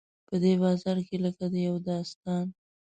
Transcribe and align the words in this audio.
په 0.27 0.35
دې 0.43 0.53
بازار 0.63 0.97
کې 1.07 1.15
لکه 1.25 1.43
د 1.53 1.55
یو 1.67 1.75
داستان. 1.89 2.45